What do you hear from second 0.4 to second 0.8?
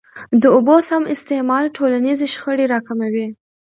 د اوبو